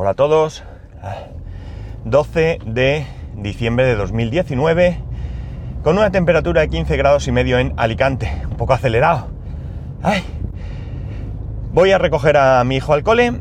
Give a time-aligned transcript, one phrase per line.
[0.00, 0.62] Hola a todos.
[2.04, 5.00] 12 de diciembre de 2019
[5.82, 8.30] con una temperatura de 15 grados y medio en Alicante.
[8.48, 9.26] Un poco acelerado.
[10.00, 10.22] Ay.
[11.72, 13.40] Voy a recoger a mi hijo al cole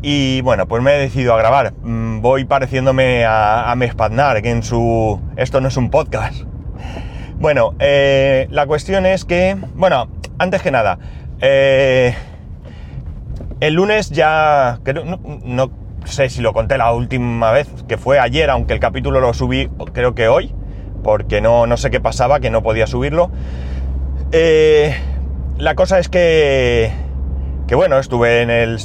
[0.00, 1.72] y bueno, pues me he decidido a grabar.
[1.82, 5.20] Mm, voy pareciéndome a, a Mespadnar, que en su...
[5.34, 6.44] Esto no es un podcast.
[7.40, 9.56] Bueno, eh, la cuestión es que...
[9.74, 10.06] Bueno,
[10.38, 11.00] antes que nada...
[11.40, 12.14] Eh,
[13.58, 14.78] el lunes ya...
[15.04, 19.20] No, no sé si lo conté la última vez, que fue ayer, aunque el capítulo
[19.20, 20.54] lo subí creo que hoy,
[21.02, 23.30] porque no, no sé qué pasaba, que no podía subirlo.
[24.32, 24.94] Eh,
[25.58, 26.92] la cosa es que,
[27.66, 28.78] que bueno, estuve en, el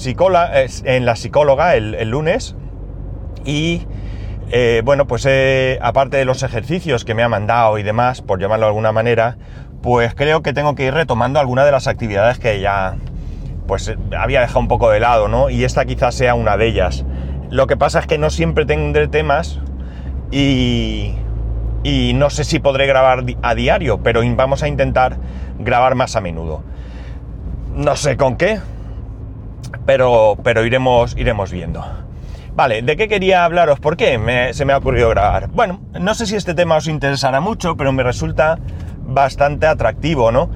[0.86, 2.56] en la psicóloga el, lunes
[3.46, 3.86] y
[4.52, 8.40] eh, bueno, pues eh, aparte de los ejercicios que me ha mandado y demás, por
[8.40, 9.38] llamarlo de alguna manera,
[9.82, 12.96] pues creo que tengo que ir retomando algunas de las actividades que ya
[13.68, 15.50] pues había dejado un poco de lado, ¿no?
[15.50, 17.06] Y esta quizás sea una de ellas.
[17.50, 19.60] Lo que pasa es que no siempre tendré temas
[20.32, 21.14] y,
[21.84, 25.18] y no sé si podré grabar a diario, pero vamos a intentar
[25.60, 26.64] grabar más a menudo.
[27.76, 28.60] No sé con qué,
[29.86, 31.84] pero, pero iremos, iremos viendo.
[32.56, 33.80] Vale, ¿de qué quería hablaros?
[33.80, 35.50] ¿Por qué se me ha ocurrido grabar?
[35.50, 38.60] Bueno, no sé si este tema os interesará mucho, pero me resulta
[39.06, 40.50] bastante atractivo, ¿no?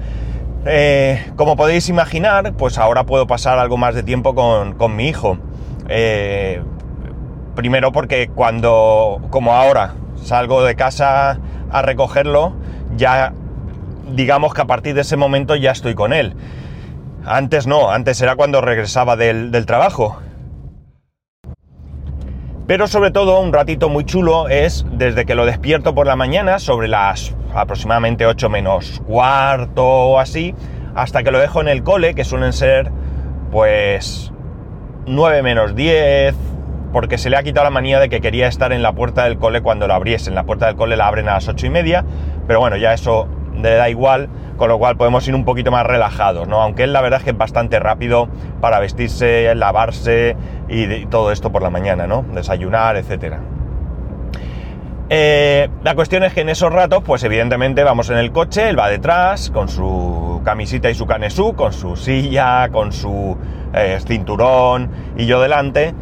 [0.70, 5.38] Eh, como podéis imaginar, pues ahora puedo pasar algo más de tiempo con, mi hijo.
[5.88, 6.62] Eh,
[7.54, 12.52] primero porque cuando, como ahora, salgo de casa a recogerlo,
[12.96, 13.32] ya
[14.14, 16.34] digamos que a partir de ese momento ya estoy con él.
[17.24, 20.18] Antes no, antes era cuando regresaba del, del trabajo.
[22.66, 26.58] Pero sobre todo un ratito muy chulo es desde que lo despierto por la mañana,
[26.58, 30.54] sobre las aproximadamente 8 menos cuarto o así,
[30.94, 32.90] hasta que lo dejo en el cole, que suelen ser
[33.50, 34.32] pues
[35.06, 36.34] 9 menos 10,
[36.92, 39.38] porque se le ha quitado la manía de que quería estar en la puerta del
[39.38, 40.34] cole cuando la abriesen.
[40.34, 42.04] La puerta del cole la abren a las 8 y media,
[42.46, 45.86] pero bueno, ya eso le da igual, con lo cual podemos ir un poquito más
[45.86, 46.60] relajados, ¿no?
[46.62, 48.28] Aunque él la verdad es que es bastante rápido
[48.60, 50.36] para vestirse, lavarse
[50.68, 52.24] y, todo esto por la mañana, ¿no?
[52.34, 53.40] Desayunar, etcétera.
[55.10, 58.78] Eh, la cuestión es que en esos ratos, pues evidentemente vamos en el coche, él
[58.78, 63.36] va detrás con su camisita y su canesú, con su silla, con su
[63.72, 65.94] eh, cinturón y yo delante,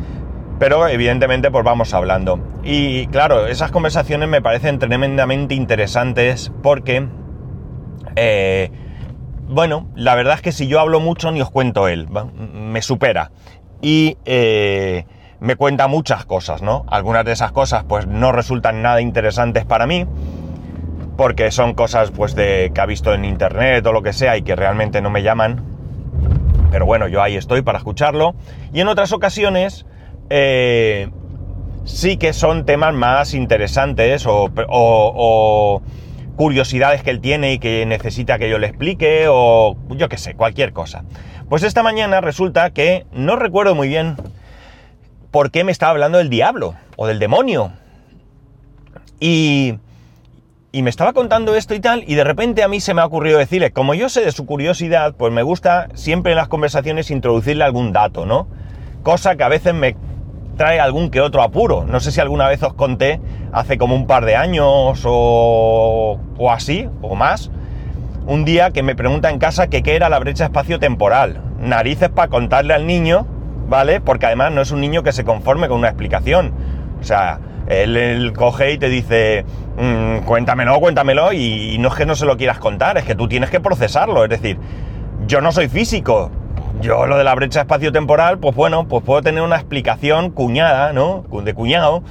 [0.59, 2.41] pero evidentemente pues vamos hablando.
[2.65, 7.07] Y claro, esas conversaciones me parecen tremendamente interesantes porque,
[8.17, 8.73] eh,
[9.49, 12.09] bueno, la verdad es que si yo hablo mucho ni os cuento él,
[12.53, 13.31] me supera.
[13.81, 14.17] Y
[15.41, 16.85] me cuenta muchas cosas, ¿no?
[16.89, 20.07] Algunas de esas cosas pues no resultan nada interesantes para mí,
[21.17, 24.43] porque son cosas pues de que ha visto en internet o lo que sea y
[24.43, 25.63] que realmente no me llaman.
[26.71, 28.35] Pero bueno, yo ahí estoy para escucharlo.
[28.73, 29.87] Y en otras ocasiones
[30.31, 31.09] eh,
[31.85, 35.83] sí que son temas más interesantes o, o
[36.37, 40.35] curiosidades que él tiene y que necesita que yo le explique o yo qué sé,
[40.35, 41.05] cualquier cosa.
[41.49, 44.17] Pues esta mañana resulta que no recuerdo muy bien
[45.31, 47.73] por qué me estaba hablando del diablo o del demonio.
[49.21, 49.79] Y,
[50.73, 53.07] y me estaba contando esto y tal, y de repente a mí se me ha
[53.07, 57.11] ocurrido decirle, como yo sé de su curiosidad, pues me gusta siempre en las conversaciones
[57.11, 58.47] introducirle algún dato, ¿no?
[59.03, 59.97] Cosa que a veces me
[60.57, 61.85] trae algún que otro apuro.
[61.85, 63.21] No sé si alguna vez os conté
[63.53, 67.51] hace como un par de años o, o así, o más,
[68.27, 71.41] un día que me pregunta en casa que qué era la brecha espacio-temporal.
[71.61, 73.27] Narices para contarle al niño
[73.69, 74.01] ¿vale?
[74.01, 76.53] Porque además no es un niño que se conforme con una explicación.
[77.01, 79.45] O sea, él, coge y te dice,
[79.77, 83.29] mm, cuéntamelo, cuéntamelo, y, no es que no se lo quieras contar, es que tú
[83.29, 84.25] tienes que procesarlo.
[84.25, 84.59] Es decir,
[85.27, 86.31] yo no soy físico.
[86.81, 91.25] Yo lo de la brecha espacio-temporal, pues bueno, pues puedo tener una explicación cuñada, ¿no?
[91.43, 92.03] De cuñado.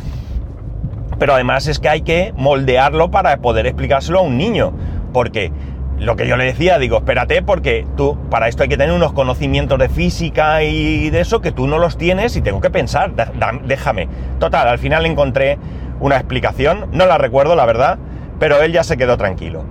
[1.19, 4.73] Pero además es que hay que moldearlo para poder explicárselo a un niño.
[5.13, 5.51] Porque
[5.99, 9.13] lo que yo le decía, digo, espérate porque tú, para esto hay que tener unos
[9.13, 13.11] conocimientos de física y de eso que tú no los tienes y tengo que pensar,
[13.63, 14.07] déjame.
[14.39, 15.57] Total, al final encontré
[15.99, 17.97] una explicación, no la recuerdo la verdad,
[18.39, 19.63] pero él ya se quedó tranquilo.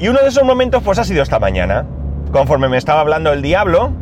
[0.00, 1.86] Y uno de esos momentos pues ha sido esta mañana.
[2.32, 3.92] Conforme me estaba hablando el diablo,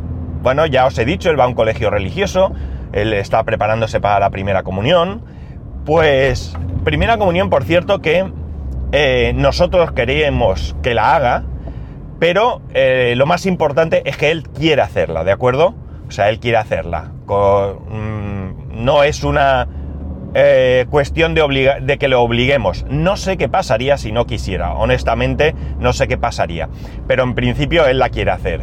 [0.43, 2.53] bueno, ya os he dicho, él va a un colegio religioso,
[2.93, 5.23] él está preparándose para la primera comunión,
[5.89, 6.55] pues
[6.85, 8.31] primera comunión, por cierto, que
[8.93, 11.45] eh, nosotros queremos que la haga,
[12.19, 15.75] pero eh, lo más importante es que él quiere hacerla, ¿de acuerdo?
[16.07, 17.13] O sea, él quiere hacerla.
[17.27, 19.67] Mm, no es una
[20.35, 22.85] eh, cuestión de, de, que lo obliguemos.
[22.91, 24.75] No sé qué pasaría si no quisiera.
[24.75, 26.69] Honestamente, no sé qué pasaría.
[27.07, 28.61] Pero en principio él la quiere hacer.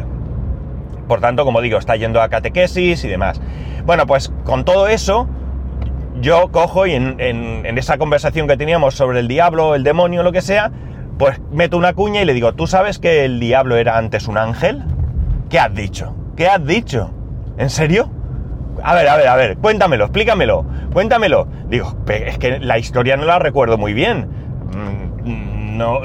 [1.08, 3.40] Por tanto, como digo, está yendo a catequesis y demás.
[3.84, 5.28] Bueno, pues con todo eso,
[6.20, 10.32] yo cojo y en, en esa conversación que teníamos sobre el diablo, el demonio, lo
[10.32, 10.70] que sea,
[11.18, 14.38] pues meto una cuña y le digo, ¿tú sabes que el diablo era antes un
[14.38, 14.82] ángel?
[15.48, 16.14] ¿Qué has dicho?
[16.36, 17.10] ¿Qué has dicho?
[17.56, 18.10] ¿En serio?
[18.82, 21.48] A ver, a ver, a ver, cuéntamelo, explícamelo, cuéntamelo.
[21.68, 24.28] Digo, es que la historia no la recuerdo muy bien.
[25.24, 26.00] Mm, no,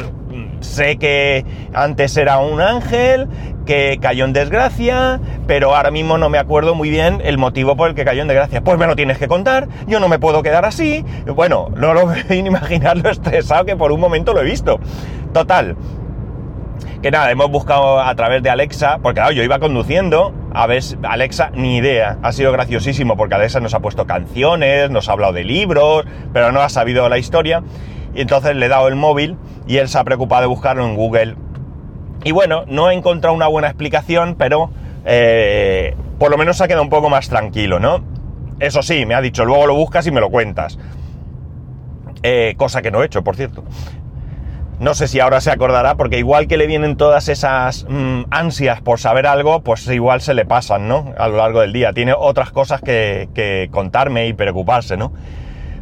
[0.61, 3.27] sé que antes era un ángel,
[3.71, 7.87] que cayó en desgracia, pero ahora mismo no me acuerdo muy bien el motivo por
[7.87, 8.59] el que cayó en desgracia.
[8.59, 11.05] Pues me lo tienes que contar, yo no me puedo quedar así.
[11.25, 14.77] Bueno, no lo a imaginar lo estresado que por un momento lo he visto.
[15.31, 15.77] Total.
[17.01, 20.83] Que nada, hemos buscado a través de Alexa, porque claro, yo iba conduciendo, a ver,
[21.03, 22.17] Alexa, ni idea.
[22.23, 26.03] Ha sido graciosísimo porque Alexa nos ha puesto canciones, nos ha hablado de libros,
[26.33, 27.63] pero no ha sabido la historia.
[28.13, 30.97] Y entonces le he dado el móvil y él se ha preocupado de buscarlo en
[30.97, 31.37] Google.
[32.23, 34.69] Y bueno, no he encontrado una buena explicación, pero
[35.05, 38.03] eh, por lo menos se ha quedado un poco más tranquilo, ¿no?
[38.59, 40.77] Eso sí, me ha dicho, luego lo buscas y me lo cuentas.
[42.21, 43.63] Eh, cosa que no he hecho, por cierto.
[44.79, 48.81] No sé si ahora se acordará, porque igual que le vienen todas esas mm, ansias
[48.81, 51.13] por saber algo, pues igual se le pasan, ¿no?
[51.17, 51.93] A lo largo del día.
[51.93, 55.11] Tiene otras cosas que, que contarme y preocuparse, ¿no?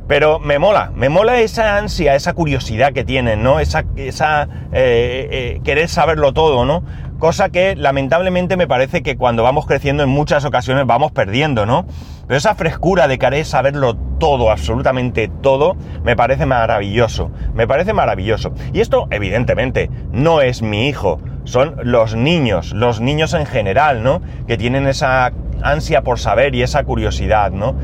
[0.10, 3.60] Pero me mola, me mola esa ansia, esa curiosidad que tienen, ¿no?
[3.60, 6.84] Esa, esa eh, eh, querer saberlo todo, ¿no?
[7.20, 11.86] Cosa que lamentablemente me parece que cuando vamos creciendo en muchas ocasiones vamos perdiendo, ¿no?
[12.26, 17.30] Pero esa frescura de querer saberlo todo, absolutamente todo, me parece maravilloso.
[17.54, 18.52] Me parece maravilloso.
[18.74, 24.24] Y esto, evidentemente, no es mi hijo, son los niños, los niños en general, ¿no?
[24.48, 27.76] Que tienen esa ansia por saber y esa curiosidad, ¿no?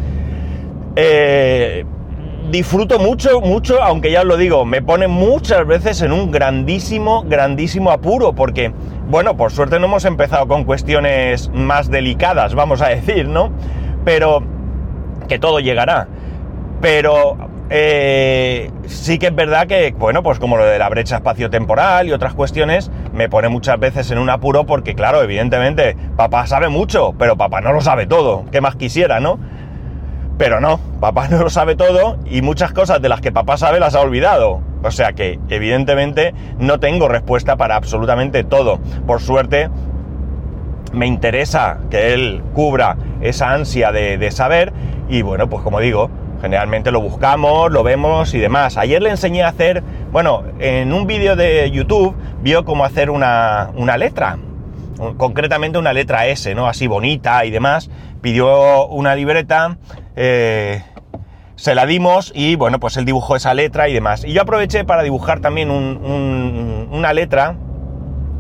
[0.96, 1.86] Eh,
[2.52, 7.24] disfruto mucho, mucho, aunque ya os lo digo, me pone muchas veces en un grandísimo,
[7.24, 8.72] grandísimo apuro, porque,
[9.08, 13.52] bueno, por suerte no hemos empezado con cuestiones más delicadas, vamos a decir, ¿no?
[14.04, 14.44] Pero
[15.28, 16.08] que todo llegará.
[16.82, 17.38] Pero
[17.70, 22.12] eh, sí que es verdad que, bueno, pues como lo de la brecha espacio-temporal y
[22.12, 27.14] otras cuestiones, me pone muchas veces en un apuro porque, claro, evidentemente, papá sabe mucho,
[27.18, 28.46] pero papá no lo sabe todo.
[28.52, 29.40] ¿Qué más quisiera, no?
[30.38, 33.80] Pero no, papá no lo sabe todo y muchas cosas de las que papá sabe
[33.80, 34.62] las ha olvidado.
[34.84, 38.80] O sea que, evidentemente, no tengo respuesta para absolutamente todo.
[39.08, 39.70] Por suerte,
[40.94, 44.74] me interesa que él cubra esa ansia de, saber
[45.10, 46.10] y bueno, pues como digo,
[46.42, 48.78] generalmente lo buscamos, lo vemos y demás.
[48.78, 53.72] Ayer le enseñé a hacer, bueno, en un vídeo de YouTube vio cómo hacer una,
[53.76, 54.38] una letra,
[55.18, 56.68] concretamente una letra S, ¿no?
[56.68, 57.90] Así bonita y demás.
[58.22, 59.78] Pidió una libreta
[60.16, 60.82] eh,
[61.56, 64.26] se la dimos y bueno, pues él dibujó esa letra y demás.
[64.26, 67.56] Y yo aproveché para dibujar también una letra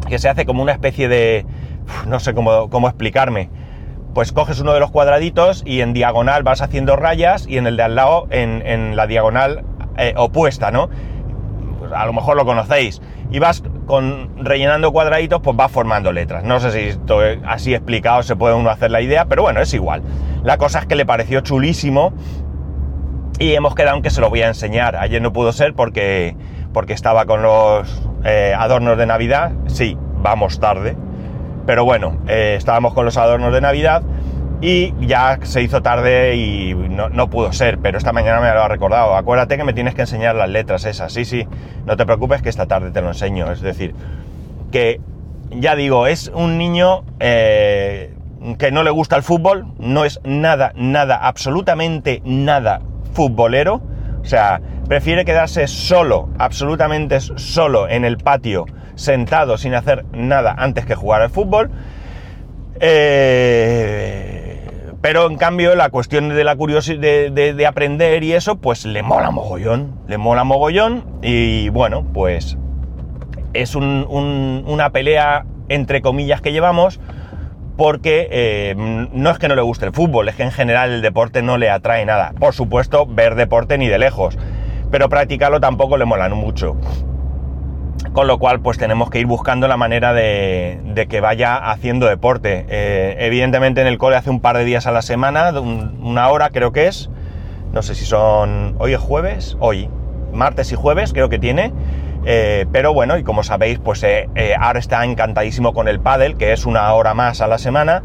[0.07, 1.45] que se hace como una especie de...
[2.07, 3.49] no sé cómo, cómo, explicarme.
[4.13, 7.77] Pues coges uno de los cuadraditos y en diagonal vas haciendo rayas y en el
[7.77, 9.65] de al lado en, la diagonal
[9.97, 10.89] eh, opuesta, ¿no?
[11.87, 13.01] Pues a lo mejor lo conocéis.
[13.31, 16.43] Y vas con, rellenando cuadraditos, pues vas formando letras.
[16.43, 19.73] No sé si esto así explicado se puede uno hacer la idea, pero bueno, es
[19.73, 20.01] igual.
[20.43, 22.13] La cosa es que le pareció chulísimo
[23.39, 24.95] y hemos quedado en que se lo voy a enseñar.
[24.95, 26.35] Ayer no pudo ser porque,
[26.73, 29.51] porque estaba con los eh, adornos de Navidad.
[29.67, 30.95] Sí, vamos tarde.
[31.65, 34.03] Pero bueno, eh, estábamos con los adornos de Navidad
[34.61, 38.63] y ya se hizo tarde y no, no, pudo ser, pero esta mañana me lo
[38.63, 39.15] ha recordado.
[39.15, 41.11] Acuérdate que me tienes que enseñar las letras esas.
[41.11, 41.47] Sí, sí,
[41.85, 43.51] no te preocupes que esta tarde te lo enseño.
[43.51, 43.93] Es decir,
[44.71, 45.01] que
[45.51, 48.13] ya digo, es un niño eh,
[48.57, 52.81] que no le gusta el fútbol, no es nada, nada, absolutamente nada
[53.13, 53.81] futbolero.
[54.21, 58.65] O sea, prefiere quedarse solo, absolutamente solo en el patio,
[58.95, 61.69] sentado sin hacer nada antes que jugar al fútbol.
[62.79, 64.34] Eh,
[65.05, 69.29] pero en cambio la cuestión de la curiosidad de, aprender y eso, pues le mola
[69.29, 72.57] mogollón, le mola mogollón y bueno, pues
[73.53, 76.99] es una pelea entre comillas que llevamos
[77.77, 81.03] porque eh, no es que no le guste el fútbol, es que en general el
[81.03, 82.33] deporte no le atrae nada.
[82.39, 84.39] Por supuesto, ver deporte ni de lejos,
[84.89, 86.77] pero practicarlo tampoco le mola mucho.
[88.13, 92.65] Con lo cual, pues tenemos que ir buscando la manera de, que vaya haciendo deporte.
[92.69, 96.49] Eh, evidentemente en el cole hace un par de días a la semana, una hora
[96.49, 97.09] creo que es.
[97.73, 98.75] No sé si son...
[98.79, 99.89] Hoy es jueves, hoy.
[100.31, 101.73] Martes y jueves creo que tiene.
[102.25, 106.37] Eh, pero bueno, y como sabéis, pues eh, eh, ahora está encantadísimo con el pádel,
[106.37, 108.01] que es una hora más a la semana.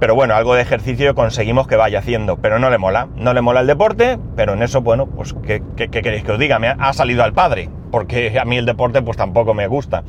[0.00, 3.08] Pero bueno, algo de ejercicio conseguimos que vaya haciendo, pero no le mola.
[3.16, 6.58] No le mola el deporte, pero en eso, bueno, pues ¿qué, queréis que os diga?
[6.58, 10.02] Me ha, salido al padre, porque a mí el deporte pues tampoco me gusta.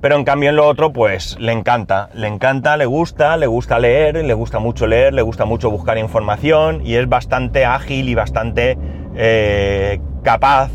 [0.00, 3.78] Pero en cambio en lo otro, pues le encanta, le encanta, le gusta, le gusta
[3.78, 8.14] leer, le gusta mucho leer, le gusta mucho buscar información y es bastante ágil y
[8.14, 8.76] bastante
[9.14, 10.70] eh, capaz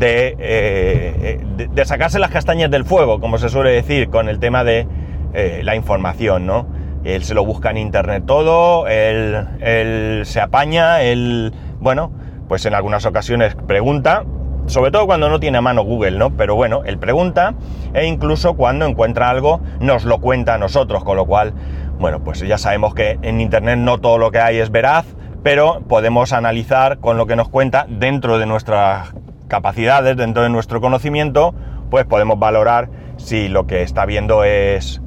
[0.00, 4.62] eh, de, de, sacarse las castañas del fuego, como se suele decir, con el tema
[4.62, 4.86] de
[5.32, 6.66] eh, la información, ¿no?
[7.04, 12.12] Él se lo busca en internet todo, él, se apaña, él, bueno,
[12.48, 14.24] pues en algunas ocasiones pregunta,
[14.66, 16.30] sobre todo cuando no tiene a mano Google, ¿no?
[16.36, 17.54] Pero bueno, él pregunta
[17.94, 21.54] e incluso cuando encuentra algo nos lo cuenta a nosotros, con lo cual,
[21.98, 25.06] bueno, pues ya sabemos que en Internet no todo lo que hay es veraz,
[25.42, 29.14] pero podemos analizar con lo que nos cuenta dentro de nuestras
[29.48, 31.54] capacidades, dentro de nuestro conocimiento,
[31.90, 35.00] pues podemos valorar si lo que está viendo es,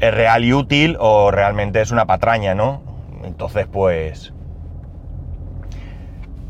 [0.00, 2.82] es real y útil o realmente es una patraña, ¿no?
[3.24, 4.34] Entonces, pues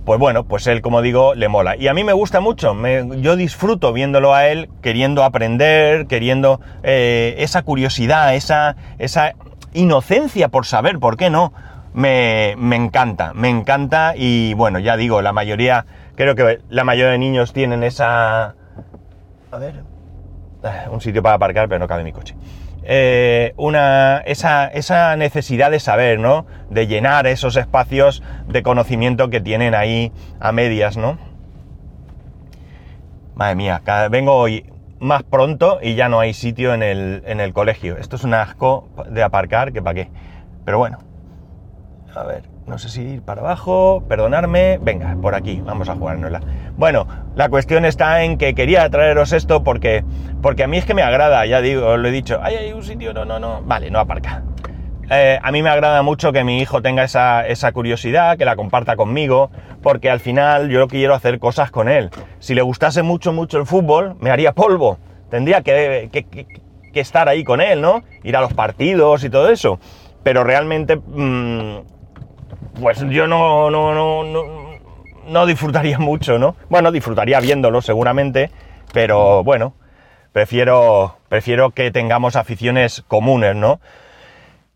[0.05, 1.77] pues bueno, pues él, como digo, le mola.
[1.77, 2.77] Y a mí me gusta mucho,
[3.17, 9.33] yo disfruto viéndolo a él, queriendo aprender, queriendo eh, esa curiosidad, esa, esa
[9.73, 11.55] inocencia por saber, ¿por qué no?
[11.95, 15.87] Me, me, encanta, me encanta y bueno, ya digo, la mayoría,
[16.17, 18.57] creo que la mayoría de niños tienen esa...
[19.53, 19.85] A ver,
[20.65, 22.35] ah, un sitio para aparcar, pero no cabe mi coche.
[22.87, 26.47] Eh, una, esa, esa, necesidad de saber, ¿no?
[26.69, 31.19] De llenar esos espacios de conocimiento que tienen ahí a medias, ¿no?
[33.35, 37.53] Madre mía, vengo hoy más pronto y ya no hay sitio en el, en el
[37.53, 37.97] colegio.
[37.97, 40.11] Esto es un asco de aparcar, que para qué.
[40.65, 40.99] Pero bueno,
[42.15, 44.79] a ver, no sé si ir para abajo, perdonarme.
[44.81, 46.41] Venga, por aquí, vamos a jugárnosla.
[46.77, 47.07] Bueno,
[47.37, 50.05] la cuestión está en que quería traeros esto porque,
[50.41, 52.39] porque a mí es que me agrada, ya digo, lo he dicho.
[52.43, 53.61] Ay, hay un sitio, no, no, no.
[53.63, 54.43] Vale, no aparca.
[55.11, 58.57] Eh, a mí me agrada mucho que mi hijo tenga esa, esa, curiosidad, que la
[58.57, 59.51] comparta conmigo,
[59.83, 62.11] porque al final yo quiero hacer cosas con él.
[62.39, 64.99] Si le gustase mucho, mucho el fútbol, me haría polvo.
[65.29, 66.25] Tendría que, que,
[66.95, 68.03] que estar ahí con él, ¿no?
[68.23, 69.79] Ir a los partidos y todo eso.
[70.23, 71.81] Pero realmente mmm,
[72.81, 74.25] pues yo no, no, no,
[75.27, 76.57] no, disfrutaría mucho, ¿no?
[76.69, 78.51] Bueno, disfrutaría viéndolo seguramente,
[78.93, 79.75] pero bueno,
[80.33, 83.81] prefiero, prefiero que tengamos aficiones comunes, ¿no?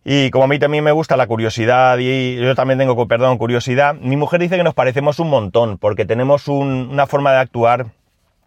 [0.04, 3.94] Y como a mí también me gusta la curiosidad y yo también tengo, perdón, curiosidad,
[3.94, 7.86] mi mujer dice que nos parecemos un montón porque tenemos un, una forma de actuar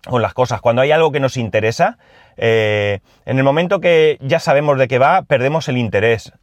[0.08, 0.62] con las cosas.
[0.62, 1.98] Cuando hay algo que nos interesa,
[2.38, 6.34] eh, en el momento que ya sabemos de qué va, perdemos el interés.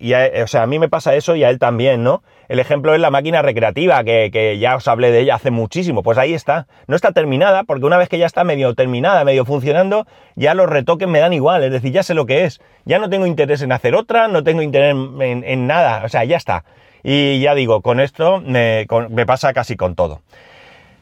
[0.00, 2.24] Y o sea, a mí me pasa eso y a él también, ¿no?
[2.48, 6.02] El ejemplo es la máquina recreativa, que, que, ya os hablé de ella hace muchísimo.
[6.02, 6.66] Pues ahí está.
[6.88, 10.68] No está terminada, porque una vez que ya está medio terminada, medio funcionando, ya los
[10.68, 11.62] retoques me dan igual.
[11.62, 12.60] Es decir, ya sé lo que es.
[12.84, 16.02] Ya no tengo interés en hacer otra, no tengo interés en, en, nada.
[16.04, 16.64] O sea, ya está.
[17.04, 20.22] Y ya digo, con esto me, con, me pasa casi con todo.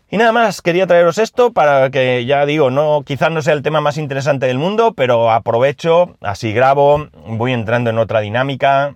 [0.08, 3.62] Y nada más, quería traeros esto para que ya digo, no, quizás no sea el
[3.62, 8.94] tema más interesante del mundo, pero aprovecho, así grabo, voy entrando en otra dinámica.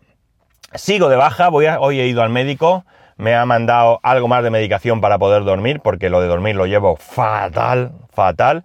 [0.75, 2.85] Sigo de baja, voy hoy he ido al médico,
[3.17, 6.67] me ha mandado algo más de medicación para poder dormir, porque lo de dormir lo
[6.67, 8.65] llevo fatal, fatal.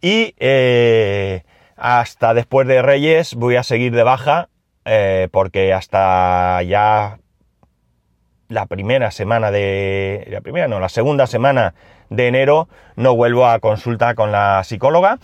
[0.00, 1.44] Y eh,
[1.76, 4.48] hasta después de Reyes voy a seguir de baja,
[4.84, 7.18] eh, porque hasta ya
[8.48, 10.26] la primera semana de...
[10.30, 11.74] La primera, no, la segunda semana
[12.10, 15.18] de enero no vuelvo a consulta con la psicóloga.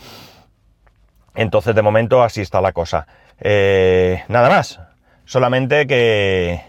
[1.34, 3.06] Entonces, de momento, así está la cosa.
[3.40, 4.80] Eh, nada más.
[5.24, 6.60] Solamente que,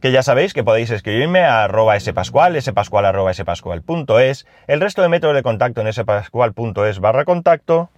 [0.00, 5.08] que ya sabéis que podéis escribirme a arroba spascual, spascual arroba spascual.es, el resto de
[5.08, 7.90] métodos de contacto en spascual.es barra contacto.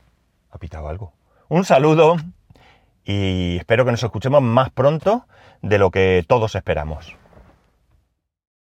[0.51, 1.13] ¿Ha pitado algo?
[1.49, 2.17] Un saludo
[3.05, 5.27] y espero que nos escuchemos más pronto
[5.63, 7.20] de lo que todos esperamos.